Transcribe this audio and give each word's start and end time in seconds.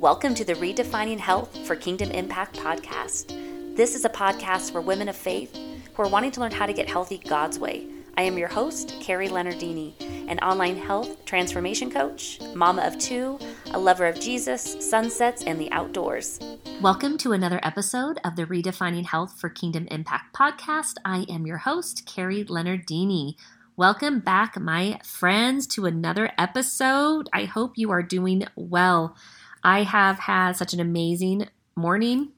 Welcome 0.00 0.34
to 0.36 0.46
the 0.46 0.54
Redefining 0.54 1.18
Health 1.18 1.54
for 1.66 1.76
Kingdom 1.76 2.10
Impact 2.12 2.56
podcast. 2.56 3.76
This 3.76 3.94
is 3.94 4.06
a 4.06 4.08
podcast 4.08 4.72
for 4.72 4.80
women 4.80 5.10
of 5.10 5.14
faith 5.14 5.54
who 5.92 6.02
are 6.02 6.08
wanting 6.08 6.30
to 6.30 6.40
learn 6.40 6.52
how 6.52 6.64
to 6.64 6.72
get 6.72 6.88
healthy 6.88 7.18
God's 7.18 7.58
way. 7.58 7.86
I 8.16 8.22
am 8.22 8.38
your 8.38 8.48
host, 8.48 8.94
Carrie 9.02 9.28
Leonardini, 9.28 9.92
an 10.26 10.38
online 10.38 10.78
health 10.78 11.22
transformation 11.26 11.90
coach, 11.90 12.40
mama 12.54 12.80
of 12.86 12.98
two, 12.98 13.38
a 13.72 13.78
lover 13.78 14.06
of 14.06 14.18
Jesus, 14.18 14.62
sunsets, 14.88 15.44
and 15.44 15.60
the 15.60 15.70
outdoors. 15.70 16.40
Welcome 16.80 17.18
to 17.18 17.32
another 17.32 17.60
episode 17.62 18.18
of 18.24 18.36
the 18.36 18.46
Redefining 18.46 19.04
Health 19.04 19.38
for 19.38 19.50
Kingdom 19.50 19.86
Impact 19.90 20.34
podcast. 20.34 20.94
I 21.04 21.26
am 21.28 21.46
your 21.46 21.58
host, 21.58 22.06
Carrie 22.06 22.46
Leonardini. 22.46 23.34
Welcome 23.76 24.20
back, 24.20 24.58
my 24.58 24.98
friends, 25.04 25.66
to 25.68 25.84
another 25.84 26.32
episode. 26.38 27.28
I 27.34 27.44
hope 27.44 27.72
you 27.76 27.90
are 27.90 28.02
doing 28.02 28.46
well. 28.56 29.14
I 29.62 29.82
have 29.82 30.18
had 30.18 30.56
such 30.56 30.72
an 30.72 30.80
amazing 30.80 31.48
morning. 31.76 32.32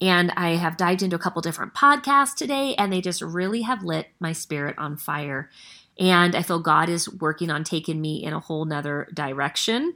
And 0.00 0.30
I 0.36 0.50
have 0.50 0.76
dived 0.76 1.02
into 1.02 1.16
a 1.16 1.18
couple 1.18 1.42
different 1.42 1.74
podcasts 1.74 2.36
today, 2.36 2.76
and 2.76 2.92
they 2.92 3.00
just 3.00 3.20
really 3.20 3.62
have 3.62 3.82
lit 3.82 4.06
my 4.20 4.32
spirit 4.32 4.78
on 4.78 4.96
fire. 4.96 5.50
And 5.98 6.36
I 6.36 6.42
feel 6.42 6.60
God 6.60 6.88
is 6.88 7.12
working 7.12 7.50
on 7.50 7.64
taking 7.64 8.00
me 8.00 8.22
in 8.22 8.32
a 8.32 8.38
whole 8.38 8.64
nother 8.64 9.08
direction. 9.12 9.94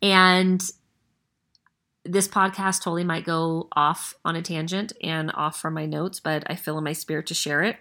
And 0.00 0.62
this 2.04 2.28
podcast 2.28 2.82
totally 2.82 3.04
might 3.04 3.24
go 3.24 3.68
off 3.72 4.14
on 4.24 4.36
a 4.36 4.42
tangent 4.42 4.92
and 5.02 5.30
off 5.34 5.60
from 5.60 5.74
my 5.74 5.84
notes, 5.84 6.20
but 6.20 6.44
I 6.46 6.54
feel 6.54 6.78
in 6.78 6.84
my 6.84 6.92
spirit 6.94 7.26
to 7.26 7.34
share 7.34 7.62
it. 7.62 7.76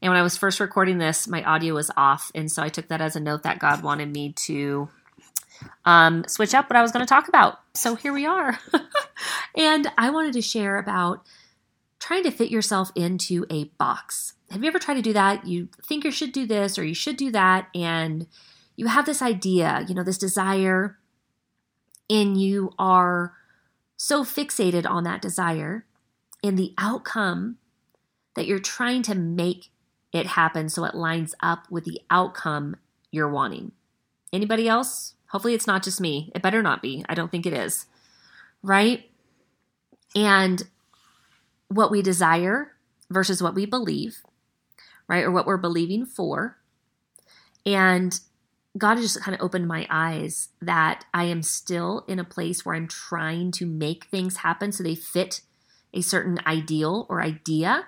And 0.00 0.10
when 0.10 0.18
I 0.18 0.22
was 0.22 0.36
first 0.36 0.58
recording 0.58 0.98
this, 0.98 1.28
my 1.28 1.44
audio 1.44 1.74
was 1.74 1.90
off. 1.96 2.32
And 2.34 2.50
so 2.50 2.60
I 2.60 2.68
took 2.68 2.88
that 2.88 3.00
as 3.00 3.14
a 3.14 3.20
note 3.20 3.44
that 3.44 3.60
God 3.60 3.84
wanted 3.84 4.12
me 4.12 4.32
to 4.46 4.88
um, 5.84 6.24
switch 6.26 6.54
up 6.54 6.68
what 6.68 6.76
I 6.76 6.82
was 6.82 6.92
going 6.92 7.04
to 7.04 7.08
talk 7.08 7.28
about. 7.28 7.60
So 7.74 7.94
here 7.94 8.12
we 8.12 8.26
are. 8.26 8.58
and 9.56 9.90
I 9.98 10.10
wanted 10.10 10.32
to 10.34 10.42
share 10.42 10.78
about 10.78 11.24
trying 11.98 12.24
to 12.24 12.30
fit 12.30 12.50
yourself 12.50 12.90
into 12.94 13.46
a 13.50 13.64
box. 13.78 14.34
Have 14.50 14.62
you 14.62 14.68
ever 14.68 14.78
tried 14.78 14.94
to 14.94 15.02
do 15.02 15.12
that? 15.12 15.46
You 15.46 15.68
think 15.86 16.04
you 16.04 16.10
should 16.10 16.32
do 16.32 16.46
this 16.46 16.78
or 16.78 16.84
you 16.84 16.94
should 16.94 17.16
do 17.16 17.30
that, 17.30 17.68
and 17.74 18.26
you 18.76 18.86
have 18.86 19.06
this 19.06 19.22
idea, 19.22 19.84
you 19.88 19.94
know, 19.94 20.02
this 20.02 20.18
desire, 20.18 20.98
and 22.10 22.40
you 22.40 22.72
are 22.78 23.34
so 23.96 24.24
fixated 24.24 24.84
on 24.84 25.04
that 25.04 25.22
desire 25.22 25.86
and 26.42 26.58
the 26.58 26.74
outcome 26.76 27.56
that 28.34 28.46
you're 28.46 28.58
trying 28.58 29.02
to 29.02 29.14
make 29.14 29.70
it 30.12 30.26
happen 30.26 30.68
so 30.68 30.84
it 30.84 30.94
lines 30.94 31.34
up 31.40 31.70
with 31.70 31.84
the 31.84 32.00
outcome 32.10 32.76
you're 33.10 33.30
wanting. 33.30 33.72
Anybody 34.32 34.68
else? 34.68 35.14
Hopefully, 35.32 35.54
it's 35.54 35.66
not 35.66 35.82
just 35.82 36.00
me. 36.00 36.30
It 36.34 36.42
better 36.42 36.62
not 36.62 36.82
be. 36.82 37.04
I 37.08 37.14
don't 37.14 37.30
think 37.30 37.46
it 37.46 37.54
is. 37.54 37.86
Right? 38.62 39.10
And 40.14 40.62
what 41.68 41.90
we 41.90 42.02
desire 42.02 42.72
versus 43.10 43.42
what 43.42 43.54
we 43.54 43.64
believe, 43.64 44.22
right? 45.08 45.24
Or 45.24 45.30
what 45.30 45.46
we're 45.46 45.56
believing 45.56 46.04
for. 46.04 46.58
And 47.64 48.20
God 48.76 48.96
has 48.96 49.14
just 49.14 49.24
kind 49.24 49.34
of 49.34 49.42
opened 49.42 49.66
my 49.66 49.86
eyes 49.88 50.50
that 50.60 51.06
I 51.14 51.24
am 51.24 51.42
still 51.42 52.04
in 52.06 52.18
a 52.18 52.24
place 52.24 52.64
where 52.64 52.74
I'm 52.74 52.88
trying 52.88 53.52
to 53.52 53.66
make 53.66 54.04
things 54.04 54.38
happen 54.38 54.70
so 54.70 54.82
they 54.82 54.94
fit 54.94 55.40
a 55.94 56.02
certain 56.02 56.40
ideal 56.46 57.06
or 57.08 57.22
idea 57.22 57.86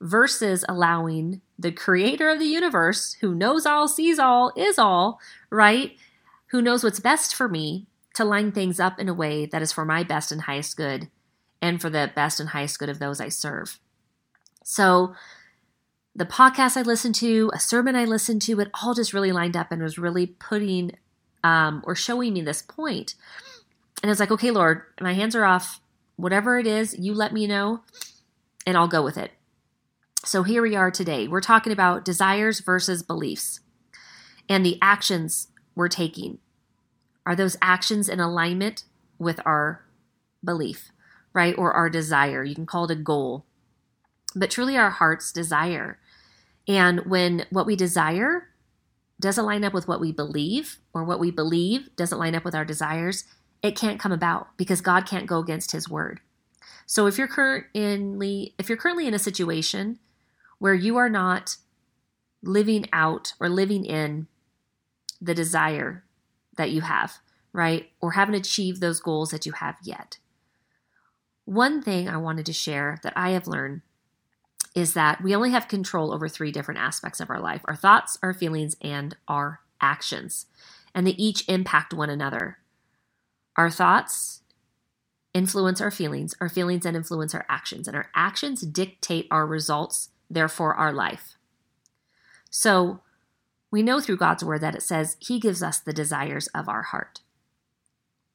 versus 0.00 0.64
allowing 0.68 1.42
the 1.58 1.72
creator 1.72 2.30
of 2.30 2.38
the 2.38 2.46
universe, 2.46 3.14
who 3.20 3.34
knows 3.34 3.66
all, 3.66 3.88
sees 3.88 4.18
all, 4.18 4.52
is 4.56 4.78
all, 4.78 5.20
right? 5.50 5.96
Who 6.52 6.62
knows 6.62 6.84
what's 6.84 7.00
best 7.00 7.34
for 7.34 7.48
me 7.48 7.86
to 8.14 8.24
line 8.24 8.52
things 8.52 8.78
up 8.78 9.00
in 9.00 9.08
a 9.08 9.14
way 9.14 9.46
that 9.46 9.62
is 9.62 9.72
for 9.72 9.86
my 9.86 10.04
best 10.04 10.30
and 10.30 10.42
highest 10.42 10.76
good 10.76 11.08
and 11.62 11.80
for 11.80 11.88
the 11.88 12.12
best 12.14 12.38
and 12.38 12.50
highest 12.50 12.78
good 12.78 12.90
of 12.90 12.98
those 12.98 13.20
I 13.20 13.30
serve. 13.30 13.80
So, 14.62 15.14
the 16.14 16.26
podcast 16.26 16.76
I 16.76 16.82
listened 16.82 17.14
to, 17.16 17.50
a 17.54 17.58
sermon 17.58 17.96
I 17.96 18.04
listened 18.04 18.42
to, 18.42 18.60
it 18.60 18.70
all 18.82 18.92
just 18.92 19.14
really 19.14 19.32
lined 19.32 19.56
up 19.56 19.72
and 19.72 19.82
was 19.82 19.96
really 19.96 20.26
putting 20.26 20.92
um, 21.42 21.82
or 21.86 21.94
showing 21.94 22.34
me 22.34 22.42
this 22.42 22.60
point. 22.60 23.14
And 24.02 24.10
I 24.10 24.12
was 24.12 24.20
like, 24.20 24.30
okay, 24.30 24.50
Lord, 24.50 24.82
my 25.00 25.14
hands 25.14 25.34
are 25.34 25.46
off. 25.46 25.80
Whatever 26.16 26.58
it 26.58 26.66
is, 26.66 26.94
you 26.98 27.14
let 27.14 27.32
me 27.32 27.46
know 27.46 27.80
and 28.66 28.76
I'll 28.76 28.88
go 28.88 29.02
with 29.02 29.16
it. 29.16 29.32
So 30.22 30.42
here 30.42 30.60
we 30.60 30.76
are 30.76 30.90
today. 30.90 31.26
We're 31.26 31.40
talking 31.40 31.72
about 31.72 32.04
desires 32.04 32.60
versus 32.60 33.02
beliefs 33.02 33.60
and 34.50 34.66
the 34.66 34.78
actions 34.82 35.48
we're 35.74 35.88
taking. 35.88 36.38
Are 37.24 37.36
those 37.36 37.56
actions 37.62 38.08
in 38.08 38.20
alignment 38.20 38.84
with 39.18 39.40
our 39.46 39.84
belief, 40.44 40.90
right? 41.32 41.56
Or 41.56 41.72
our 41.72 41.88
desire? 41.88 42.42
You 42.42 42.54
can 42.54 42.66
call 42.66 42.84
it 42.84 42.90
a 42.90 42.96
goal, 42.96 43.44
but 44.34 44.50
truly 44.50 44.76
our 44.76 44.90
heart's 44.90 45.32
desire. 45.32 45.98
And 46.66 47.06
when 47.06 47.46
what 47.50 47.66
we 47.66 47.76
desire 47.76 48.48
doesn't 49.20 49.46
line 49.46 49.64
up 49.64 49.72
with 49.72 49.86
what 49.86 50.00
we 50.00 50.10
believe, 50.10 50.78
or 50.92 51.04
what 51.04 51.20
we 51.20 51.30
believe 51.30 51.94
doesn't 51.96 52.18
line 52.18 52.34
up 52.34 52.44
with 52.44 52.54
our 52.54 52.64
desires, 52.64 53.24
it 53.62 53.76
can't 53.76 54.00
come 54.00 54.12
about 54.12 54.56
because 54.56 54.80
God 54.80 55.06
can't 55.06 55.26
go 55.26 55.38
against 55.38 55.70
his 55.70 55.88
word. 55.88 56.20
So 56.86 57.06
if 57.06 57.16
you're 57.16 57.28
currently 57.28 58.54
if 58.58 58.68
you're 58.68 58.78
currently 58.78 59.06
in 59.06 59.14
a 59.14 59.18
situation 59.18 59.98
where 60.58 60.74
you 60.74 60.96
are 60.96 61.08
not 61.08 61.56
living 62.42 62.86
out 62.92 63.34
or 63.38 63.48
living 63.48 63.84
in 63.84 64.26
the 65.20 65.34
desire 65.34 66.04
that 66.56 66.70
you 66.70 66.82
have, 66.82 67.18
right? 67.52 67.90
Or 68.00 68.12
haven't 68.12 68.34
achieved 68.34 68.80
those 68.80 69.00
goals 69.00 69.30
that 69.30 69.46
you 69.46 69.52
have 69.52 69.76
yet. 69.82 70.18
One 71.44 71.82
thing 71.82 72.08
I 72.08 72.16
wanted 72.16 72.46
to 72.46 72.52
share 72.52 72.98
that 73.02 73.12
I 73.16 73.30
have 73.30 73.46
learned 73.46 73.82
is 74.74 74.94
that 74.94 75.22
we 75.22 75.34
only 75.34 75.50
have 75.50 75.68
control 75.68 76.12
over 76.12 76.28
three 76.28 76.50
different 76.50 76.80
aspects 76.80 77.20
of 77.20 77.30
our 77.30 77.40
life 77.40 77.62
our 77.66 77.76
thoughts, 77.76 78.18
our 78.22 78.32
feelings, 78.32 78.76
and 78.80 79.16
our 79.28 79.60
actions. 79.80 80.46
And 80.94 81.06
they 81.06 81.12
each 81.12 81.48
impact 81.48 81.92
one 81.92 82.10
another. 82.10 82.58
Our 83.56 83.70
thoughts 83.70 84.42
influence 85.34 85.80
our 85.80 85.90
feelings, 85.90 86.34
our 86.40 86.48
feelings 86.48 86.84
then 86.84 86.96
influence 86.96 87.34
our 87.34 87.46
actions, 87.48 87.88
and 87.88 87.96
our 87.96 88.10
actions 88.14 88.62
dictate 88.62 89.26
our 89.30 89.46
results, 89.46 90.10
therefore, 90.30 90.74
our 90.74 90.92
life. 90.92 91.36
So, 92.50 93.00
we 93.72 93.82
know 93.82 94.00
through 94.00 94.18
God's 94.18 94.44
word 94.44 94.60
that 94.60 94.76
it 94.76 94.82
says 94.82 95.16
He 95.18 95.40
gives 95.40 95.62
us 95.62 95.80
the 95.80 95.92
desires 95.92 96.46
of 96.48 96.68
our 96.68 96.82
heart. 96.82 97.20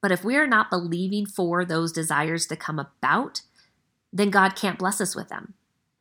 But 0.02 0.12
if 0.12 0.24
we 0.24 0.36
are 0.36 0.46
not 0.46 0.68
believing 0.68 1.24
for 1.24 1.64
those 1.64 1.92
desires 1.92 2.46
to 2.48 2.56
come 2.56 2.78
about, 2.78 3.42
then 4.12 4.30
God 4.30 4.54
can't 4.56 4.78
bless 4.78 5.00
us 5.00 5.16
with 5.16 5.28
them. 5.28 5.54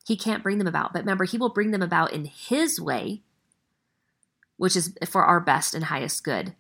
He 0.06 0.18
can't 0.18 0.44
bring 0.44 0.58
them 0.58 0.68
about. 0.68 0.92
But 0.92 1.04
remember, 1.04 1.26
He 1.26 1.38
will 1.38 1.50
bring 1.50 1.72
them 1.72 1.82
about 1.82 2.12
in 2.12 2.26
His 2.26 2.82
way, 2.82 3.22
which 4.58 4.76
is 4.76 4.94
for 5.06 5.24
our 5.24 5.40
best 5.40 5.74
and 5.74 5.86
highest 5.86 6.24
good, 6.24 6.56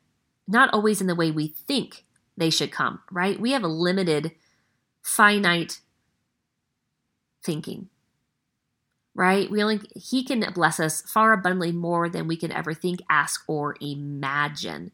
not 0.47 0.73
always 0.73 1.01
in 1.01 1.07
the 1.07 1.15
way 1.15 1.31
we 1.31 1.47
think 1.67 2.05
they 2.37 2.49
should 2.49 2.71
come, 2.71 2.99
right? 3.11 3.39
We 3.39 3.51
have 3.51 3.63
a 3.63 3.67
limited, 3.67 4.33
finite 5.01 5.81
thinking 7.43 7.89
right? 9.17 9.49
We 9.49 9.63
only 9.63 9.81
he 9.95 10.23
can 10.23 10.45
bless 10.53 10.79
us 10.79 11.01
far 11.01 11.33
abundantly 11.33 11.71
more 11.71 12.07
than 12.07 12.27
we 12.27 12.37
can 12.37 12.51
ever 12.51 12.73
think, 12.73 13.01
ask, 13.09 13.43
or 13.47 13.75
imagine. 13.81 14.91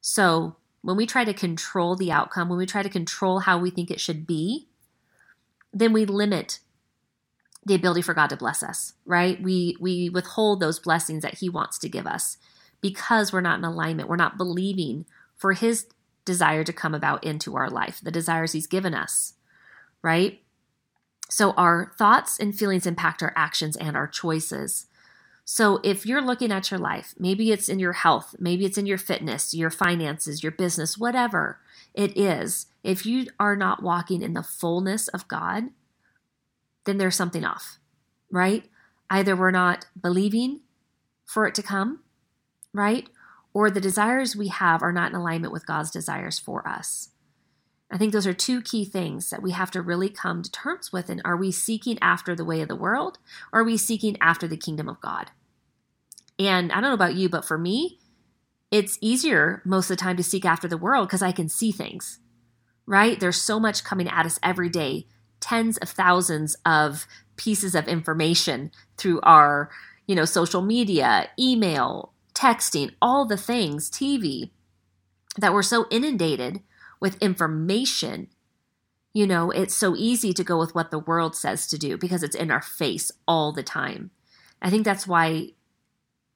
So 0.00 0.56
when 0.80 0.96
we 0.96 1.06
try 1.06 1.24
to 1.24 1.34
control 1.34 1.94
the 1.94 2.10
outcome, 2.10 2.48
when 2.48 2.58
we 2.58 2.64
try 2.64 2.82
to 2.82 2.88
control 2.88 3.40
how 3.40 3.58
we 3.58 3.70
think 3.70 3.90
it 3.90 4.00
should 4.00 4.26
be, 4.26 4.68
then 5.74 5.92
we 5.92 6.06
limit 6.06 6.60
the 7.66 7.74
ability 7.74 8.00
for 8.00 8.14
God 8.14 8.28
to 8.30 8.36
bless 8.36 8.62
us, 8.62 8.94
right? 9.04 9.40
We 9.42 9.76
we 9.78 10.08
withhold 10.08 10.60
those 10.60 10.78
blessings 10.78 11.22
that 11.22 11.38
he 11.38 11.50
wants 11.50 11.78
to 11.80 11.88
give 11.88 12.06
us 12.06 12.38
because 12.80 13.30
we're 13.30 13.42
not 13.42 13.58
in 13.58 13.64
alignment. 13.64 14.08
We're 14.08 14.16
not 14.16 14.38
believing 14.38 15.04
for 15.36 15.52
his 15.52 15.86
desire 16.24 16.64
to 16.64 16.72
come 16.72 16.94
about 16.94 17.24
into 17.24 17.56
our 17.56 17.68
life, 17.68 18.00
the 18.02 18.10
desires 18.10 18.52
he's 18.52 18.66
given 18.66 18.94
us, 18.94 19.34
right? 20.00 20.40
So 21.28 21.52
our 21.52 21.92
thoughts 21.98 22.38
and 22.38 22.56
feelings 22.56 22.86
impact 22.86 23.22
our 23.22 23.32
actions 23.36 23.76
and 23.76 23.96
our 23.96 24.06
choices. 24.06 24.86
So 25.44 25.80
if 25.82 26.04
you're 26.04 26.22
looking 26.22 26.52
at 26.52 26.70
your 26.70 26.80
life, 26.80 27.14
maybe 27.18 27.52
it's 27.52 27.68
in 27.68 27.78
your 27.78 27.94
health, 27.94 28.34
maybe 28.38 28.64
it's 28.64 28.78
in 28.78 28.86
your 28.86 28.98
fitness, 28.98 29.54
your 29.54 29.70
finances, 29.70 30.42
your 30.42 30.52
business, 30.52 30.98
whatever 30.98 31.60
it 31.94 32.16
is, 32.16 32.66
if 32.82 33.04
you 33.04 33.26
are 33.40 33.56
not 33.56 33.82
walking 33.82 34.22
in 34.22 34.34
the 34.34 34.42
fullness 34.42 35.08
of 35.08 35.28
God, 35.28 35.64
then 36.84 36.98
there's 36.98 37.16
something 37.16 37.44
off, 37.44 37.78
right? 38.30 38.64
Either 39.10 39.34
we're 39.34 39.50
not 39.50 39.86
believing 40.00 40.60
for 41.24 41.46
it 41.46 41.54
to 41.54 41.62
come, 41.62 42.00
right? 42.72 43.08
Or 43.52 43.70
the 43.70 43.80
desires 43.80 44.36
we 44.36 44.48
have 44.48 44.82
are 44.82 44.92
not 44.92 45.10
in 45.10 45.16
alignment 45.16 45.52
with 45.52 45.66
God's 45.66 45.90
desires 45.90 46.38
for 46.38 46.66
us. 46.68 47.10
I 47.90 47.96
think 47.96 48.12
those 48.12 48.26
are 48.26 48.34
two 48.34 48.60
key 48.60 48.84
things 48.84 49.30
that 49.30 49.42
we 49.42 49.52
have 49.52 49.70
to 49.70 49.80
really 49.82 50.10
come 50.10 50.42
to 50.42 50.50
terms 50.50 50.92
with. 50.92 51.08
And 51.08 51.22
are 51.24 51.36
we 51.36 51.50
seeking 51.50 51.98
after 52.02 52.34
the 52.34 52.44
way 52.44 52.60
of 52.60 52.68
the 52.68 52.76
world 52.76 53.18
or 53.52 53.60
are 53.60 53.64
we 53.64 53.76
seeking 53.76 54.16
after 54.20 54.46
the 54.46 54.56
kingdom 54.56 54.88
of 54.88 55.00
God? 55.00 55.30
And 56.38 56.70
I 56.70 56.76
don't 56.80 56.90
know 56.90 56.94
about 56.94 57.14
you, 57.14 57.28
but 57.28 57.44
for 57.44 57.58
me, 57.58 57.98
it's 58.70 58.98
easier 59.00 59.62
most 59.64 59.90
of 59.90 59.96
the 59.96 60.02
time 60.02 60.16
to 60.18 60.22
seek 60.22 60.44
after 60.44 60.68
the 60.68 60.76
world 60.76 61.08
because 61.08 61.22
I 61.22 61.32
can 61.32 61.48
see 61.48 61.72
things, 61.72 62.20
right? 62.86 63.18
There's 63.18 63.40
so 63.40 63.58
much 63.58 63.84
coming 63.84 64.08
at 64.08 64.26
us 64.26 64.38
every 64.42 64.68
day, 64.68 65.06
tens 65.40 65.78
of 65.78 65.88
thousands 65.88 66.56
of 66.66 67.06
pieces 67.36 67.74
of 67.74 67.88
information 67.88 68.70
through 68.98 69.20
our, 69.22 69.70
you 70.06 70.14
know, 70.14 70.26
social 70.26 70.60
media, 70.60 71.30
email, 71.38 72.12
texting, 72.34 72.90
all 73.00 73.24
the 73.24 73.38
things, 73.38 73.90
TV, 73.90 74.50
that 75.38 75.54
we're 75.54 75.62
so 75.62 75.86
inundated 75.90 76.60
with 77.00 77.20
information. 77.22 78.28
You 79.12 79.26
know, 79.26 79.50
it's 79.50 79.74
so 79.74 79.96
easy 79.96 80.32
to 80.32 80.44
go 80.44 80.58
with 80.58 80.74
what 80.74 80.90
the 80.90 80.98
world 80.98 81.34
says 81.34 81.66
to 81.68 81.78
do 81.78 81.96
because 81.96 82.22
it's 82.22 82.36
in 82.36 82.50
our 82.50 82.62
face 82.62 83.10
all 83.26 83.52
the 83.52 83.62
time. 83.62 84.10
I 84.60 84.70
think 84.70 84.84
that's 84.84 85.06
why 85.06 85.50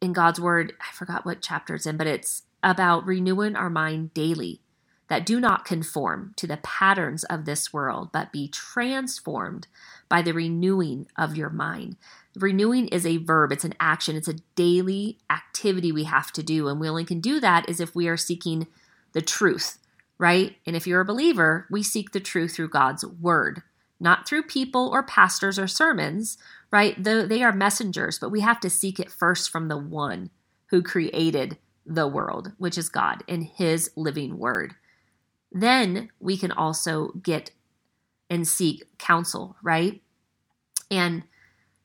in 0.01 0.13
God's 0.13 0.41
word, 0.41 0.75
I 0.81 0.93
forgot 0.93 1.25
what 1.25 1.43
chapter 1.43 1.75
it's 1.75 1.87
in, 1.87 1.97
but 1.97 2.07
it's 2.07 2.43
about 2.63 3.07
renewing 3.07 3.57
our 3.57 3.71
mind 3.71 4.15
daily 4.15 4.61
that 5.09 5.27
do 5.27 5.39
not 5.39 5.65
conform 5.65 6.33
to 6.37 6.47
the 6.47 6.57
patterns 6.59 7.23
of 7.25 7.45
this 7.45 7.73
world, 7.73 8.11
but 8.13 8.33
be 8.33 8.49
transformed 8.49 9.67
by 10.09 10.23
the 10.23 10.33
renewing 10.33 11.07
of 11.17 11.37
your 11.37 11.51
mind. 11.51 11.97
Renewing 12.35 12.89
is 12.89 13.05
a 13.05 13.19
verb, 13.19 13.53
it's 13.53 13.65
an 13.65 13.75
action, 13.79 14.17
it's 14.17 14.29
a 14.29 14.41
daily 14.57 15.19
activity 15.29 15.93
we 15.93 16.05
have 16.05 16.33
to 16.33 16.43
do. 16.43 16.67
And 16.67 16.81
we 16.81 16.89
only 16.89 17.05
can 17.05 17.21
do 17.21 17.41
that 17.41 17.69
is 17.69 17.79
if 17.79 17.95
we 17.95 18.09
are 18.09 18.17
seeking 18.17 18.67
the 19.13 19.21
truth, 19.21 19.79
right? 20.23 20.55
And 20.65 20.77
if 20.77 20.87
you're 20.87 21.01
a 21.01 21.05
believer, 21.05 21.67
we 21.69 21.83
seek 21.83 22.13
the 22.13 22.21
truth 22.21 22.55
through 22.55 22.69
God's 22.69 23.05
word, 23.05 23.63
not 23.99 24.25
through 24.25 24.45
people 24.45 24.89
or 24.93 25.03
pastors 25.03 25.59
or 25.59 25.67
sermons, 25.67 26.39
right? 26.71 26.95
Though 26.97 27.27
they 27.27 27.43
are 27.43 27.53
messengers, 27.53 28.21
but 28.21 28.31
we 28.31 28.41
have 28.41 28.61
to 28.61 28.71
seek 28.71 29.01
it 29.01 29.11
first 29.11 29.51
from 29.51 29.67
the 29.67 29.77
one 29.77 30.31
who 30.67 30.81
created 30.81 31.59
the 31.85 32.07
world, 32.07 32.53
which 32.57 32.79
is 32.79 32.89
God 32.89 33.25
in 33.27 33.43
his 33.43 33.91
living 33.97 34.39
word. 34.39 34.77
Then 35.51 36.09
we 36.21 36.37
can 36.37 36.53
also 36.53 37.09
get 37.21 37.51
and 38.31 38.47
seek 38.47 38.85
counsel, 38.99 39.57
right? 39.61 40.03
And 40.89 41.25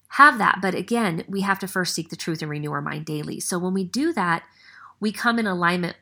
have 0.09 0.37
that. 0.37 0.59
But 0.61 0.75
again, 0.75 1.23
we 1.27 1.41
have 1.41 1.57
to 1.57 1.67
first 1.67 1.95
seek 1.95 2.11
the 2.11 2.15
truth 2.15 2.43
and 2.43 2.51
renew 2.51 2.71
our 2.71 2.83
mind 2.83 3.05
daily. 3.05 3.39
So 3.39 3.57
when 3.57 3.73
we 3.73 3.83
do 3.83 4.13
that, 4.13 4.43
we 4.99 5.11
come 5.11 5.39
in 5.39 5.47
alignment 5.47 5.97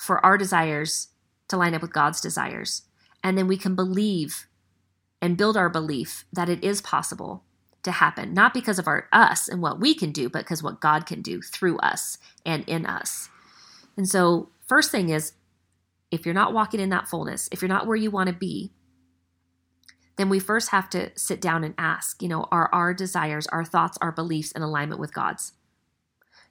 for 0.00 0.24
our 0.26 0.36
desires 0.36 1.09
to 1.50 1.56
line 1.56 1.74
up 1.74 1.82
with 1.82 1.92
God's 1.92 2.20
desires. 2.20 2.82
And 3.22 3.36
then 3.36 3.46
we 3.46 3.56
can 3.56 3.74
believe 3.74 4.46
and 5.20 5.36
build 5.36 5.56
our 5.56 5.68
belief 5.68 6.24
that 6.32 6.48
it 6.48 6.64
is 6.64 6.80
possible 6.80 7.44
to 7.82 7.92
happen, 7.92 8.34
not 8.34 8.54
because 8.54 8.78
of 8.78 8.86
our 8.86 9.08
us 9.12 9.48
and 9.48 9.62
what 9.62 9.80
we 9.80 9.94
can 9.94 10.12
do, 10.12 10.28
but 10.28 10.40
because 10.40 10.62
what 10.62 10.80
God 10.80 11.06
can 11.06 11.22
do 11.22 11.40
through 11.40 11.78
us 11.78 12.18
and 12.44 12.64
in 12.68 12.86
us. 12.86 13.28
And 13.96 14.08
so, 14.08 14.50
first 14.66 14.90
thing 14.90 15.08
is 15.08 15.32
if 16.10 16.24
you're 16.24 16.34
not 16.34 16.52
walking 16.52 16.80
in 16.80 16.90
that 16.90 17.08
fullness, 17.08 17.48
if 17.52 17.62
you're 17.62 17.68
not 17.68 17.86
where 17.86 17.96
you 17.96 18.10
want 18.10 18.28
to 18.28 18.34
be, 18.34 18.72
then 20.16 20.28
we 20.28 20.38
first 20.38 20.70
have 20.70 20.90
to 20.90 21.10
sit 21.16 21.40
down 21.40 21.64
and 21.64 21.74
ask, 21.78 22.22
you 22.22 22.28
know, 22.28 22.46
are 22.52 22.68
our 22.72 22.92
desires, 22.92 23.46
our 23.46 23.64
thoughts, 23.64 23.96
our 24.02 24.12
beliefs 24.12 24.52
in 24.52 24.62
alignment 24.62 25.00
with 25.00 25.14
God's? 25.14 25.52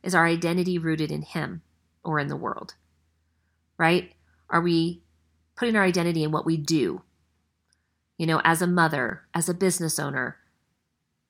Is 0.01 0.15
our 0.15 0.25
identity 0.25 0.77
rooted 0.77 1.11
in 1.11 1.21
Him 1.21 1.61
or 2.03 2.19
in 2.19 2.27
the 2.27 2.35
world? 2.35 2.75
Right? 3.77 4.13
Are 4.49 4.61
we 4.61 5.01
putting 5.55 5.75
our 5.75 5.83
identity 5.83 6.23
in 6.23 6.31
what 6.31 6.45
we 6.45 6.57
do? 6.57 7.03
You 8.17 8.25
know, 8.25 8.41
as 8.43 8.61
a 8.61 8.67
mother, 8.67 9.23
as 9.33 9.47
a 9.47 9.53
business 9.53 9.99
owner, 9.99 10.37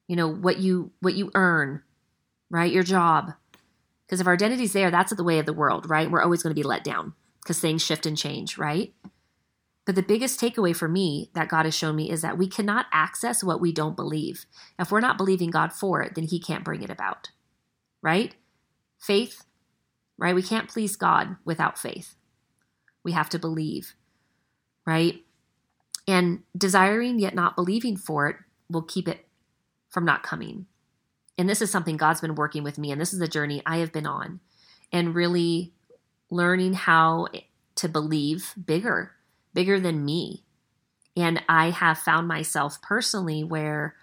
you 0.07 0.15
know 0.15 0.27
what 0.27 0.57
you 0.57 0.91
what 0.99 1.13
you 1.13 1.31
earn 1.35 1.83
right? 2.49 2.71
Your 2.71 2.83
job. 2.83 3.33
Because 4.05 4.19
if 4.19 4.27
our 4.27 4.33
identity's 4.33 4.73
there 4.73 4.89
that's 4.89 5.13
the 5.13 5.23
way 5.23 5.39
of 5.39 5.45
the 5.45 5.53
world 5.53 5.89
right? 5.89 6.09
We're 6.09 6.23
always 6.23 6.41
going 6.43 6.53
to 6.53 6.59
be 6.59 6.67
let 6.67 6.83
down 6.83 7.13
because 7.41 7.59
things 7.59 7.83
shift 7.83 8.05
and 8.05 8.17
change 8.17 8.57
right? 8.57 8.93
But 9.85 9.95
the 9.95 10.03
biggest 10.03 10.39
takeaway 10.39 10.75
for 10.75 10.87
me 10.87 11.29
that 11.35 11.47
god 11.47 11.65
has 11.65 11.75
shown 11.75 11.95
me 11.95 12.09
is 12.09 12.23
that 12.23 12.37
we 12.37 12.47
cannot 12.47 12.87
access 12.91 13.43
what 13.43 13.61
we 13.61 13.71
don't 13.71 13.95
believe. 13.95 14.45
If 14.79 14.91
we're 14.91 14.99
not 14.99 15.17
believing 15.17 15.51
god 15.51 15.71
for 15.73 16.01
it 16.01 16.15
then 16.15 16.23
he 16.25 16.39
can't 16.39 16.65
bring 16.65 16.81
it 16.81 16.89
about 16.89 17.29
right? 18.01 18.33
Faith 18.99 19.45
right? 20.17 20.33
We 20.33 20.41
can't 20.41 20.67
please 20.67 20.95
god 20.95 21.37
without 21.45 21.77
faith 21.77 22.15
we 23.09 23.13
have 23.13 23.29
to 23.29 23.39
believe 23.39 23.95
right 24.85 25.23
and 26.07 26.43
desiring 26.55 27.17
yet 27.17 27.33
not 27.33 27.55
believing 27.55 27.97
for 27.97 28.27
it 28.27 28.35
will 28.69 28.83
keep 28.83 29.07
it 29.07 29.25
from 29.89 30.05
not 30.05 30.21
coming. 30.21 30.67
And 31.39 31.49
this 31.49 31.61
is 31.61 31.71
something 31.71 31.97
God's 31.97 32.21
been 32.21 32.35
working 32.35 32.63
with 32.63 32.77
me, 32.77 32.91
and 32.91 33.01
this 33.01 33.13
is 33.13 33.19
the 33.19 33.27
journey 33.27 33.63
I 33.65 33.77
have 33.77 33.91
been 33.91 34.05
on, 34.05 34.39
and 34.91 35.15
really 35.15 35.73
learning 36.29 36.73
how 36.73 37.27
to 37.75 37.89
believe 37.89 38.53
bigger, 38.63 39.13
bigger 39.53 39.79
than 39.79 40.05
me. 40.05 40.43
And 41.17 41.41
I 41.49 41.71
have 41.71 41.97
found 41.97 42.27
myself 42.27 42.79
personally 42.81 43.43
where 43.43 43.95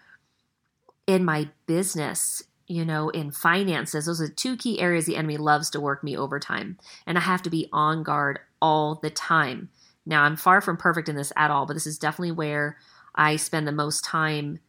in 1.07 1.25
my 1.25 1.51
business, 1.67 2.43
you 2.67 2.85
know, 2.85 3.11
in 3.11 3.31
finances, 3.31 4.07
those 4.07 4.21
are 4.21 4.29
two 4.29 4.57
key 4.57 4.81
areas 4.81 5.07
the 5.07 5.17
enemy 5.17 5.37
loves 5.37 5.71
to 5.71 5.81
work 5.81 6.03
me 6.03 6.17
overtime. 6.17 6.79
And 7.07 7.17
I 7.17 7.21
have 7.21 7.43
to 7.43 7.51
be 7.51 7.69
on 7.73 8.03
guard 8.03 8.41
all 8.61 8.97
the 8.97 9.11
time. 9.11 9.71
Now, 10.05 10.23
I'm 10.23 10.37
far 10.37 10.61
from 10.61 10.77
perfect 10.77 11.09
in 11.09 11.17
this 11.17 11.33
at 11.37 11.51
all, 11.51 11.67
but 11.67 11.75
this 11.75 11.87
is 11.87 11.99
definitely 11.99 12.33
where 12.33 12.77
I 13.15 13.37
spend 13.37 13.67
the 13.67 13.73
most 13.73 14.05
time 14.05 14.61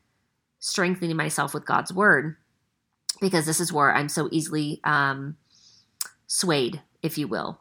strengthening 0.59 1.15
myself 1.15 1.53
with 1.53 1.65
God's 1.65 1.93
word 1.93 2.35
because 3.21 3.45
this 3.45 3.59
is 3.59 3.73
where 3.73 3.93
I'm 3.93 4.09
so 4.09 4.29
easily 4.31 4.79
um, 4.83 5.37
swayed, 6.27 6.81
if 7.01 7.17
you 7.17 7.27
will, 7.27 7.59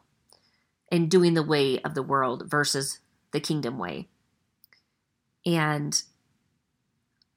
in 0.91 1.09
doing 1.09 1.33
the 1.33 1.43
way 1.43 1.79
of 1.79 1.93
the 1.93 2.03
world 2.03 2.43
versus 2.49 2.99
the 3.31 3.39
kingdom 3.39 3.77
way. 3.77 4.07
And 5.45 6.01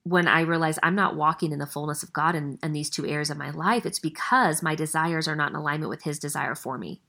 when 0.04 0.26
I 0.26 0.40
realize 0.40 0.78
I'm 0.82 0.94
not 0.94 1.16
walking 1.16 1.52
in 1.52 1.58
the 1.58 1.66
fullness 1.66 2.02
of 2.02 2.12
God 2.12 2.34
in, 2.34 2.58
in 2.62 2.72
these 2.72 2.90
two 2.90 3.06
areas 3.06 3.30
of 3.30 3.36
my 3.36 3.50
life, 3.50 3.84
it's 3.84 3.98
because 3.98 4.62
my 4.62 4.74
desires 4.74 5.28
are 5.28 5.36
not 5.36 5.50
in 5.50 5.56
alignment 5.56 5.90
with 5.90 6.04
His 6.04 6.18
desire 6.18 6.54
for 6.54 6.78
me. 6.78 7.02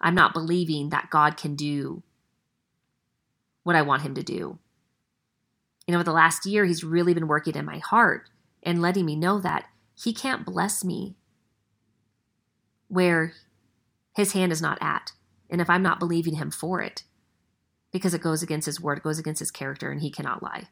I'm 0.00 0.14
not 0.14 0.34
believing 0.34 0.90
that 0.90 1.10
God 1.10 1.36
can 1.36 1.54
do 1.54 2.02
what 3.62 3.76
I 3.76 3.82
want 3.82 4.02
Him 4.02 4.14
to 4.14 4.22
do 4.22 4.58
you 5.86 5.94
know, 5.94 6.02
the 6.02 6.12
last 6.12 6.46
year, 6.46 6.64
he's 6.64 6.84
really 6.84 7.14
been 7.14 7.28
working 7.28 7.54
in 7.54 7.64
my 7.64 7.78
heart 7.78 8.28
and 8.62 8.80
letting 8.80 9.04
me 9.04 9.16
know 9.16 9.40
that 9.40 9.66
he 9.94 10.12
can't 10.12 10.46
bless 10.46 10.84
me 10.84 11.16
where 12.88 13.32
his 14.14 14.32
hand 14.32 14.52
is 14.52 14.62
not 14.62 14.78
at. 14.80 15.12
And 15.50 15.60
if 15.60 15.68
I'm 15.68 15.82
not 15.82 15.98
believing 15.98 16.36
him 16.36 16.50
for 16.50 16.80
it, 16.80 17.04
because 17.90 18.14
it 18.14 18.22
goes 18.22 18.42
against 18.42 18.66
his 18.66 18.80
word, 18.80 18.98
it 18.98 19.04
goes 19.04 19.18
against 19.18 19.40
his 19.40 19.50
character, 19.50 19.90
and 19.90 20.00
he 20.00 20.10
cannot 20.10 20.42
lie. 20.42 20.68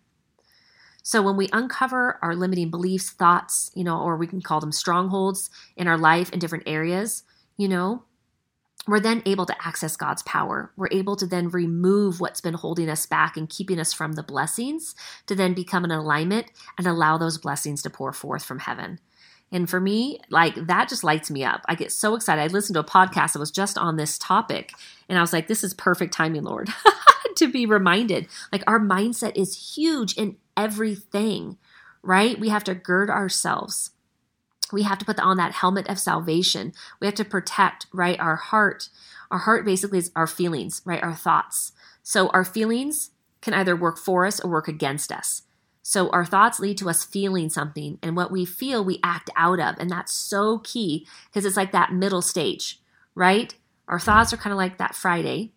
So 1.02 1.22
when 1.22 1.36
we 1.36 1.48
uncover 1.52 2.18
our 2.22 2.34
limiting 2.34 2.70
beliefs, 2.70 3.10
thoughts, 3.10 3.70
you 3.74 3.84
know, 3.84 4.00
or 4.00 4.16
we 4.16 4.26
can 4.26 4.42
call 4.42 4.60
them 4.60 4.72
strongholds 4.72 5.50
in 5.76 5.88
our 5.88 5.98
life 5.98 6.30
in 6.32 6.38
different 6.38 6.64
areas, 6.66 7.22
you 7.56 7.68
know, 7.68 8.04
we're 8.86 9.00
then 9.00 9.22
able 9.26 9.46
to 9.46 9.66
access 9.66 9.96
God's 9.96 10.22
power. 10.22 10.72
We're 10.76 10.88
able 10.90 11.14
to 11.16 11.26
then 11.26 11.48
remove 11.48 12.20
what's 12.20 12.40
been 12.40 12.54
holding 12.54 12.88
us 12.88 13.06
back 13.06 13.36
and 13.36 13.48
keeping 13.48 13.78
us 13.78 13.92
from 13.92 14.14
the 14.14 14.22
blessings 14.22 14.94
to 15.26 15.34
then 15.34 15.52
become 15.54 15.84
an 15.84 15.90
alignment 15.90 16.46
and 16.78 16.86
allow 16.86 17.18
those 17.18 17.38
blessings 17.38 17.82
to 17.82 17.90
pour 17.90 18.12
forth 18.12 18.44
from 18.44 18.60
heaven. 18.60 18.98
And 19.52 19.68
for 19.68 19.80
me, 19.80 20.20
like 20.30 20.54
that 20.54 20.88
just 20.88 21.04
lights 21.04 21.30
me 21.30 21.44
up. 21.44 21.62
I 21.68 21.74
get 21.74 21.92
so 21.92 22.14
excited. 22.14 22.40
I 22.40 22.46
listened 22.46 22.74
to 22.74 22.80
a 22.80 22.84
podcast 22.84 23.32
that 23.32 23.40
was 23.40 23.50
just 23.50 23.76
on 23.76 23.96
this 23.96 24.16
topic, 24.16 24.72
and 25.08 25.18
I 25.18 25.20
was 25.20 25.32
like, 25.32 25.48
this 25.48 25.64
is 25.64 25.74
perfect 25.74 26.14
timing, 26.14 26.44
Lord, 26.44 26.68
to 27.36 27.48
be 27.48 27.66
reminded. 27.66 28.28
Like 28.52 28.62
our 28.66 28.78
mindset 28.78 29.36
is 29.36 29.74
huge 29.76 30.14
in 30.14 30.36
everything, 30.62 31.58
right? 32.02 32.38
We 32.38 32.48
have 32.48 32.64
to 32.64 32.74
gird 32.74 33.10
ourselves 33.10 33.90
we 34.72 34.82
have 34.82 34.98
to 34.98 35.04
put 35.04 35.18
on 35.18 35.36
that 35.36 35.52
helmet 35.52 35.88
of 35.88 35.98
salvation. 35.98 36.72
We 37.00 37.06
have 37.06 37.14
to 37.16 37.24
protect, 37.24 37.86
right, 37.92 38.18
our 38.18 38.36
heart. 38.36 38.88
Our 39.30 39.38
heart 39.38 39.64
basically 39.64 39.98
is 39.98 40.10
our 40.14 40.26
feelings, 40.26 40.82
right, 40.84 41.02
our 41.02 41.14
thoughts. 41.14 41.72
So 42.02 42.28
our 42.28 42.44
feelings 42.44 43.10
can 43.40 43.54
either 43.54 43.76
work 43.76 43.98
for 43.98 44.26
us 44.26 44.40
or 44.40 44.50
work 44.50 44.68
against 44.68 45.12
us. 45.12 45.42
So 45.82 46.10
our 46.10 46.24
thoughts 46.24 46.60
lead 46.60 46.78
to 46.78 46.90
us 46.90 47.04
feeling 47.04 47.48
something, 47.48 47.98
and 48.02 48.14
what 48.14 48.30
we 48.30 48.44
feel, 48.44 48.84
we 48.84 49.00
act 49.02 49.30
out 49.34 49.58
of. 49.58 49.76
And 49.78 49.90
that's 49.90 50.14
so 50.14 50.58
key 50.58 51.06
because 51.26 51.44
it's 51.44 51.56
like 51.56 51.72
that 51.72 51.92
middle 51.92 52.22
stage, 52.22 52.80
right? 53.14 53.54
Our 53.88 53.98
thoughts 53.98 54.32
are 54.32 54.36
kind 54.36 54.52
of 54.52 54.58
like 54.58 54.78
that 54.78 54.94
Friday. 54.94 55.52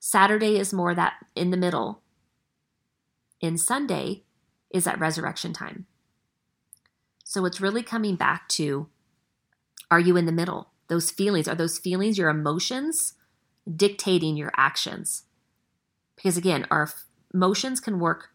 Saturday 0.00 0.58
is 0.58 0.72
more 0.72 0.94
that 0.94 1.14
in 1.34 1.50
the 1.50 1.56
middle. 1.56 2.02
And 3.42 3.60
Sunday 3.60 4.22
is 4.70 4.86
at 4.86 4.98
resurrection 4.98 5.52
time. 5.52 5.86
So 7.24 7.44
it's 7.44 7.60
really 7.60 7.82
coming 7.82 8.16
back 8.16 8.48
to 8.50 8.88
are 9.90 10.00
you 10.00 10.16
in 10.16 10.26
the 10.26 10.32
middle? 10.32 10.70
Those 10.88 11.10
feelings, 11.10 11.48
are 11.48 11.54
those 11.54 11.78
feelings 11.78 12.18
your 12.18 12.28
emotions 12.28 13.14
dictating 13.74 14.36
your 14.36 14.52
actions? 14.56 15.24
Because 16.16 16.36
again, 16.36 16.66
our 16.70 16.88
emotions 17.32 17.80
can 17.80 18.00
work 18.00 18.30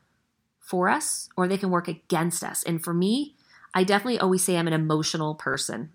for 0.60 0.88
us 0.88 1.30
or 1.36 1.48
they 1.48 1.58
can 1.58 1.72
work 1.72 1.88
against 1.88 2.44
us. 2.44 2.64
And 2.64 2.84
for 2.84 2.94
me, 2.94 3.36
I 3.74 3.84
definitely 3.84 4.20
always 4.20 4.44
say 4.44 4.58
I'm 4.58 4.68
an 4.68 4.74
emotional 4.74 5.36
person. 5.36 5.92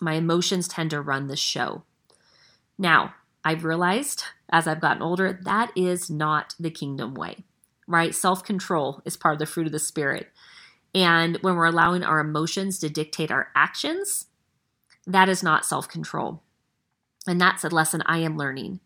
My 0.00 0.14
emotions 0.14 0.68
tend 0.68 0.90
to 0.90 1.00
run 1.00 1.26
the 1.26 1.36
show. 1.36 1.82
Now, 2.78 3.14
I've 3.44 3.64
realized 3.64 4.24
as 4.50 4.66
I've 4.66 4.80
gotten 4.80 5.02
older, 5.02 5.38
that 5.44 5.72
is 5.76 6.10
not 6.10 6.54
the 6.58 6.70
kingdom 6.70 7.14
way, 7.14 7.44
right? 7.88 8.14
Self 8.14 8.44
control 8.44 9.02
is 9.04 9.16
part 9.16 9.32
of 9.32 9.38
the 9.40 9.46
fruit 9.46 9.66
of 9.66 9.72
the 9.72 9.80
Spirit. 9.80 10.28
And 10.94 11.36
when 11.38 11.56
we're 11.56 11.66
allowing 11.66 12.04
our 12.04 12.20
emotions 12.20 12.78
to 12.78 12.88
dictate 12.88 13.30
our 13.32 13.48
actions, 13.56 14.26
that 15.06 15.28
is 15.28 15.42
not 15.42 15.64
self 15.64 15.88
control. 15.88 16.42
And 17.26 17.40
that's 17.40 17.64
a 17.64 17.68
lesson 17.68 18.02
I 18.06 18.18
am 18.18 18.36
learning. 18.36 18.80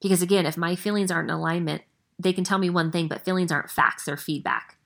Because 0.00 0.20
again, 0.20 0.44
if 0.44 0.56
my 0.56 0.76
feelings 0.76 1.10
aren't 1.10 1.30
in 1.30 1.36
alignment, 1.36 1.82
they 2.18 2.32
can 2.32 2.44
tell 2.44 2.58
me 2.58 2.68
one 2.68 2.90
thing, 2.92 3.08
but 3.08 3.24
feelings 3.24 3.50
aren't 3.50 3.70
facts, 3.70 4.04
they're 4.04 4.16
feedback. 4.16 4.76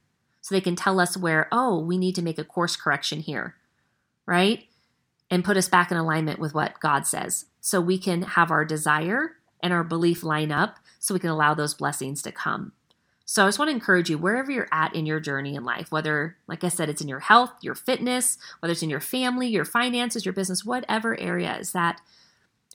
So 0.41 0.55
they 0.55 0.61
can 0.61 0.77
tell 0.77 1.01
us 1.01 1.17
where, 1.17 1.49
oh, 1.51 1.81
we 1.81 1.99
need 1.99 2.15
to 2.15 2.23
make 2.23 2.39
a 2.39 2.45
course 2.45 2.77
correction 2.77 3.21
here, 3.21 3.57
right? 4.27 4.65
And 5.31 5.45
put 5.45 5.57
us 5.57 5.69
back 5.69 5.91
in 5.91 5.97
alignment 5.97 6.39
with 6.39 6.55
what 6.55 6.79
God 6.79 7.07
says. 7.07 7.47
So 7.61 7.81
we 7.81 7.99
can 7.99 8.23
have 8.23 8.51
our 8.51 8.65
desire 8.65 9.33
and 9.61 9.73
our 9.73 9.83
belief 9.83 10.23
line 10.23 10.53
up 10.53 10.77
so 11.01 11.15
we 11.15 11.21
can 11.21 11.31
allow 11.31 11.53
those 11.53 11.75
blessings 11.75 12.23
to 12.23 12.33
come. 12.33 12.73
So 13.29 13.43
I 13.43 13.49
just 13.49 13.59
want 13.59 13.71
to 13.71 13.75
encourage 13.75 14.09
you 14.09 14.19
wherever 14.19 14.53
you're 14.53 14.69
at 14.71 14.95
in 14.95 15.05
your 15.05 15.19
journey 15.19 15.57
in 15.57 15.65
life, 15.65 15.91
whether, 15.91 16.37
like 16.47 16.63
I 16.63 16.69
said, 16.69 16.89
it's 16.89 17.03
in 17.03 17.09
your 17.09 17.19
health, 17.19 17.51
your 17.61 17.75
fitness, 17.75 18.39
whether 18.61 18.71
it's 18.71 18.85
in 18.85 18.91
your 18.91 19.01
family, 19.01 19.49
your 19.49 19.65
finances, 19.65 20.25
your 20.25 20.33
business, 20.33 20.65
whatever 20.65 21.19
area 21.19 21.59
is 21.59 21.73
that 21.73 22.01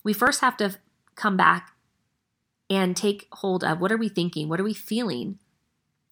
we 0.03 0.11
first 0.11 0.41
have 0.41 0.57
to 0.57 0.75
come 1.15 1.37
back 1.37 1.71
and 2.69 2.97
take 2.97 3.29
hold 3.31 3.63
of 3.63 3.79
what 3.79 3.93
are 3.93 3.97
we 3.97 4.09
thinking? 4.09 4.49
What 4.49 4.59
are 4.59 4.65
we 4.65 4.73
feeling? 4.73 5.39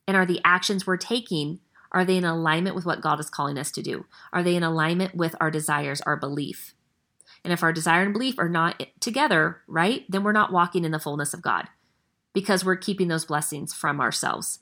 And 0.07 0.15
are 0.15 0.25
the 0.25 0.39
actions 0.45 0.87
we're 0.87 0.95
taking, 0.95 1.59
are 1.91 2.05
they 2.05 2.15
in 2.15 2.23
alignment 2.23 2.77
with 2.77 2.85
what 2.85 3.01
God 3.01 3.19
is 3.19 3.29
calling 3.29 3.57
us 3.57 3.71
to 3.71 3.81
do? 3.81 4.05
Are 4.31 4.41
they 4.41 4.55
in 4.55 4.63
alignment 4.63 5.15
with 5.15 5.35
our 5.41 5.51
desires, 5.51 5.99
our 6.01 6.15
belief? 6.15 6.73
And 7.43 7.51
if 7.51 7.61
our 7.61 7.73
desire 7.73 8.03
and 8.03 8.13
belief 8.13 8.39
are 8.39 8.49
not 8.49 8.83
together, 9.01 9.61
right, 9.67 10.05
then 10.07 10.23
we're 10.23 10.31
not 10.31 10.53
walking 10.53 10.85
in 10.85 10.91
the 10.91 10.99
fullness 10.99 11.33
of 11.33 11.41
God 11.41 11.67
because 12.39 12.63
we're 12.63 12.77
keeping 12.77 13.09
those 13.09 13.25
blessings 13.25 13.73
from 13.73 13.99
ourselves. 13.99 14.59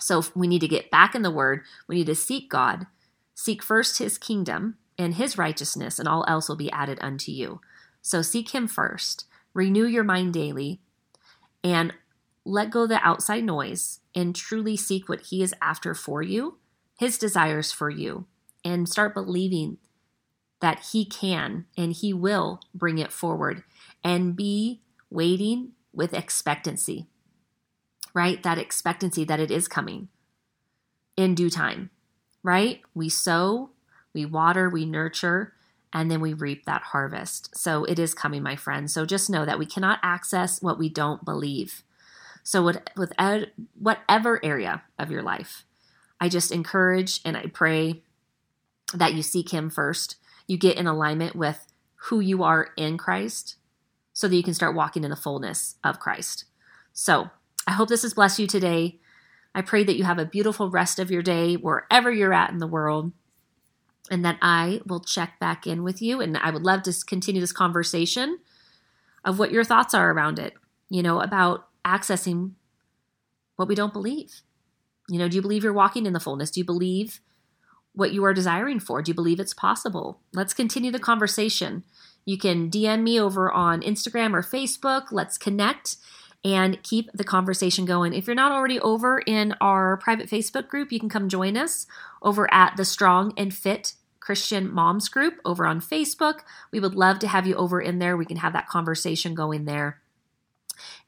So 0.00 0.24
we 0.34 0.48
need 0.48 0.62
to 0.62 0.68
get 0.68 0.90
back 0.90 1.14
in 1.14 1.22
the 1.22 1.30
word. 1.30 1.62
We 1.86 1.94
need 1.94 2.06
to 2.06 2.16
seek 2.16 2.50
God, 2.50 2.88
seek 3.36 3.62
first 3.62 3.98
his 3.98 4.18
kingdom 4.18 4.76
and 4.98 5.14
his 5.14 5.38
righteousness, 5.38 6.00
and 6.00 6.08
all 6.08 6.24
else 6.26 6.48
will 6.48 6.56
be 6.56 6.72
added 6.72 6.98
unto 7.00 7.30
you. 7.30 7.60
So 8.02 8.20
seek 8.20 8.50
him 8.50 8.66
first, 8.66 9.26
renew 9.54 9.86
your 9.86 10.02
mind 10.02 10.34
daily, 10.34 10.80
and 11.62 11.94
let 12.44 12.70
go 12.70 12.84
the 12.84 12.98
outside 13.06 13.44
noise 13.44 14.00
and 14.12 14.34
truly 14.34 14.76
seek 14.76 15.08
what 15.08 15.20
he 15.26 15.40
is 15.40 15.54
after 15.62 15.94
for 15.94 16.20
you, 16.20 16.58
his 16.98 17.16
desires 17.16 17.70
for 17.70 17.90
you, 17.90 18.26
and 18.64 18.88
start 18.88 19.14
believing 19.14 19.78
that 20.60 20.88
he 20.92 21.04
can 21.04 21.66
and 21.78 21.92
he 21.92 22.12
will 22.12 22.60
bring 22.74 22.98
it 22.98 23.12
forward 23.12 23.62
and 24.02 24.34
be 24.34 24.80
waiting 25.10 25.72
with 25.96 26.14
expectancy, 26.14 27.08
right? 28.14 28.42
That 28.42 28.58
expectancy 28.58 29.24
that 29.24 29.40
it 29.40 29.50
is 29.50 29.66
coming 29.66 30.08
in 31.16 31.34
due 31.34 31.50
time, 31.50 31.90
right? 32.42 32.82
We 32.94 33.08
sow, 33.08 33.70
we 34.12 34.26
water, 34.26 34.68
we 34.68 34.84
nurture, 34.86 35.54
and 35.92 36.10
then 36.10 36.20
we 36.20 36.34
reap 36.34 36.66
that 36.66 36.82
harvest. 36.82 37.56
So 37.56 37.84
it 37.84 37.98
is 37.98 38.14
coming, 38.14 38.42
my 38.42 38.54
friends. 38.54 38.92
So 38.92 39.06
just 39.06 39.30
know 39.30 39.46
that 39.46 39.58
we 39.58 39.66
cannot 39.66 39.98
access 40.02 40.60
what 40.60 40.78
we 40.78 40.88
don't 40.88 41.24
believe. 41.24 41.82
So 42.42 42.62
with, 42.62 43.12
ed, 43.18 43.52
whatever 43.78 44.44
area 44.44 44.82
of 44.98 45.10
your 45.10 45.22
life, 45.22 45.64
I 46.20 46.28
just 46.28 46.52
encourage 46.52 47.20
and 47.24 47.36
I 47.36 47.46
pray 47.46 48.02
that 48.94 49.14
you 49.14 49.22
seek 49.22 49.50
Him 49.50 49.70
first. 49.70 50.16
You 50.46 50.58
get 50.58 50.76
in 50.76 50.86
alignment 50.86 51.34
with 51.34 51.66
who 51.94 52.20
you 52.20 52.42
are 52.42 52.68
in 52.76 52.98
Christ, 52.98 53.56
so 54.16 54.26
that 54.26 54.34
you 54.34 54.42
can 54.42 54.54
start 54.54 54.74
walking 54.74 55.04
in 55.04 55.10
the 55.10 55.14
fullness 55.14 55.74
of 55.84 56.00
Christ. 56.00 56.46
So 56.94 57.28
I 57.66 57.72
hope 57.72 57.90
this 57.90 58.00
has 58.00 58.14
blessed 58.14 58.38
you 58.38 58.46
today. 58.46 58.98
I 59.54 59.60
pray 59.60 59.84
that 59.84 59.98
you 59.98 60.04
have 60.04 60.18
a 60.18 60.24
beautiful 60.24 60.70
rest 60.70 60.98
of 60.98 61.10
your 61.10 61.20
day 61.20 61.54
wherever 61.54 62.10
you're 62.10 62.32
at 62.32 62.48
in 62.48 62.56
the 62.56 62.66
world, 62.66 63.12
and 64.10 64.24
that 64.24 64.38
I 64.40 64.80
will 64.86 65.00
check 65.00 65.38
back 65.38 65.66
in 65.66 65.82
with 65.82 66.00
you. 66.00 66.22
And 66.22 66.38
I 66.38 66.48
would 66.48 66.62
love 66.62 66.82
to 66.84 66.94
continue 67.06 67.42
this 67.42 67.52
conversation 67.52 68.38
of 69.22 69.38
what 69.38 69.52
your 69.52 69.64
thoughts 69.64 69.92
are 69.92 70.10
around 70.10 70.38
it, 70.38 70.54
you 70.88 71.02
know, 71.02 71.20
about 71.20 71.68
accessing 71.84 72.52
what 73.56 73.68
we 73.68 73.74
don't 73.74 73.92
believe. 73.92 74.40
You 75.10 75.18
know, 75.18 75.28
do 75.28 75.36
you 75.36 75.42
believe 75.42 75.62
you're 75.62 75.74
walking 75.74 76.06
in 76.06 76.14
the 76.14 76.20
fullness? 76.20 76.50
Do 76.50 76.60
you 76.60 76.64
believe 76.64 77.20
what 77.92 78.14
you 78.14 78.24
are 78.24 78.32
desiring 78.32 78.80
for? 78.80 79.02
Do 79.02 79.10
you 79.10 79.14
believe 79.14 79.40
it's 79.40 79.52
possible? 79.52 80.22
Let's 80.32 80.54
continue 80.54 80.90
the 80.90 80.98
conversation. 80.98 81.84
You 82.26 82.36
can 82.36 82.68
DM 82.68 83.02
me 83.02 83.18
over 83.18 83.50
on 83.50 83.80
Instagram 83.80 84.34
or 84.34 84.42
Facebook. 84.42 85.06
Let's 85.10 85.38
connect 85.38 85.96
and 86.44 86.82
keep 86.82 87.10
the 87.12 87.24
conversation 87.24 87.86
going. 87.86 88.12
If 88.12 88.26
you're 88.26 88.36
not 88.36 88.52
already 88.52 88.78
over 88.80 89.20
in 89.20 89.54
our 89.60 89.96
private 89.96 90.28
Facebook 90.28 90.68
group, 90.68 90.92
you 90.92 91.00
can 91.00 91.08
come 91.08 91.28
join 91.28 91.56
us 91.56 91.86
over 92.20 92.52
at 92.52 92.76
the 92.76 92.84
Strong 92.84 93.32
and 93.36 93.54
Fit 93.54 93.94
Christian 94.20 94.72
Moms 94.72 95.08
group 95.08 95.40
over 95.44 95.66
on 95.66 95.80
Facebook. 95.80 96.40
We 96.72 96.80
would 96.80 96.94
love 96.94 97.20
to 97.20 97.28
have 97.28 97.46
you 97.46 97.54
over 97.54 97.80
in 97.80 98.00
there. 98.00 98.16
We 98.16 98.26
can 98.26 98.38
have 98.38 98.52
that 98.54 98.68
conversation 98.68 99.34
going 99.34 99.64
there. 99.64 100.00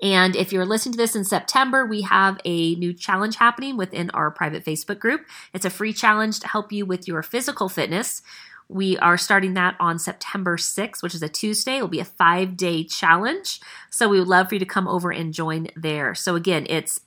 And 0.03 0.37
if 0.37 0.53
you're 0.53 0.67
listening 0.67 0.93
to 0.93 0.99
this 0.99 1.17
in 1.17 1.25
September, 1.25 1.87
we 1.87 2.03
have 2.03 2.41
a 2.45 2.75
new 2.77 2.93
challenge 2.93 3.37
happening 3.37 3.77
within 3.77 4.11
our 4.11 4.31
private 4.31 4.65
Facebook 4.65 4.99
group. 4.99 5.27
It's 5.53 5.65
a 5.65 5.71
free 5.71 5.93
challenge 5.93 6.41
to 6.41 6.49
help 6.49 6.73
you 6.73 6.87
with 6.87 7.09
your 7.09 7.23
physical 7.23 7.69
fitness. 7.69 8.23
We 8.69 8.99
are 8.99 9.17
starting 9.17 9.55
that 9.55 9.77
on 9.81 9.99
September 9.99 10.57
6th, 10.57 11.03
which 11.03 11.15
is 11.15 11.23
a 11.23 11.29
Tuesday. 11.29 11.79
It 11.79 11.81
will 11.81 11.89
be 11.89 12.01
a 12.01 12.05
five 12.05 12.57
day 12.57 12.85
challenge. 12.85 13.61
So 13.91 14.09
we 14.09 14.19
would 14.19 14.29
love 14.29 14.49
for 14.49 14.57
you 14.57 14.59
to 14.59 14.67
come 14.67 14.87
over 14.87 15.11
and 15.11 15.33
join 15.33 15.69
there. 15.75 16.15
So 16.15 16.37
again, 16.37 16.67
it's 16.69 17.01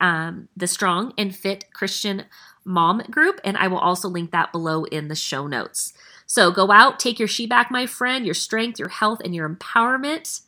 um, 0.00 0.48
the 0.56 0.66
Strong 0.66 1.14
and 1.16 1.34
Fit 1.34 1.72
Christian 1.72 2.24
Mom 2.64 2.98
group, 3.10 3.40
and 3.44 3.56
I 3.56 3.68
will 3.68 3.78
also 3.78 4.08
link 4.08 4.32
that 4.32 4.52
below 4.52 4.84
in 4.84 5.08
the 5.08 5.14
show 5.14 5.46
notes. 5.46 5.92
So 6.26 6.50
go 6.50 6.72
out, 6.72 6.98
take 6.98 7.18
your 7.18 7.28
she 7.28 7.46
back, 7.46 7.70
my 7.70 7.86
friend, 7.86 8.24
your 8.24 8.34
strength, 8.34 8.78
your 8.78 8.88
health, 8.88 9.20
and 9.24 9.34
your 9.34 9.48
empowerment. 9.48 10.42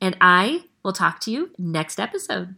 And 0.00 0.16
I 0.20 0.64
will 0.82 0.92
talk 0.92 1.20
to 1.20 1.30
you 1.30 1.50
next 1.58 2.00
episode. 2.00 2.56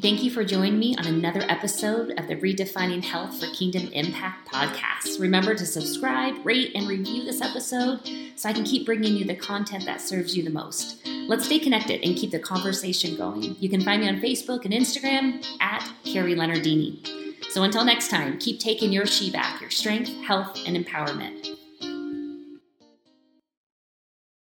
Thank 0.00 0.22
you 0.22 0.30
for 0.30 0.44
joining 0.44 0.78
me 0.78 0.96
on 0.96 1.06
another 1.06 1.42
episode 1.42 2.18
of 2.18 2.26
the 2.26 2.36
Redefining 2.36 3.04
Health 3.04 3.38
for 3.38 3.52
Kingdom 3.52 3.88
Impact 3.92 4.48
podcast. 4.48 5.20
Remember 5.20 5.54
to 5.54 5.66
subscribe, 5.66 6.34
rate, 6.44 6.72
and 6.74 6.88
review 6.88 7.24
this 7.24 7.42
episode 7.42 8.08
so 8.34 8.48
I 8.48 8.52
can 8.52 8.64
keep 8.64 8.86
bringing 8.86 9.16
you 9.16 9.24
the 9.24 9.34
content 9.34 9.84
that 9.84 10.00
serves 10.00 10.34
you 10.36 10.42
the 10.42 10.50
most. 10.50 11.06
Let's 11.26 11.44
stay 11.44 11.58
connected 11.58 12.02
and 12.02 12.16
keep 12.16 12.30
the 12.30 12.38
conversation 12.38 13.16
going. 13.16 13.56
You 13.60 13.68
can 13.68 13.82
find 13.82 14.00
me 14.00 14.08
on 14.08 14.20
Facebook 14.20 14.64
and 14.64 14.72
Instagram 14.72 15.44
at 15.60 15.86
Carrie 16.04 16.34
Leonardini. 16.34 17.44
So 17.50 17.64
until 17.64 17.84
next 17.84 18.08
time, 18.08 18.38
keep 18.38 18.60
taking 18.60 18.92
your 18.92 19.06
she 19.06 19.30
back, 19.30 19.60
your 19.60 19.70
strength, 19.70 20.10
health, 20.22 20.58
and 20.66 20.76
empowerment. 20.76 21.49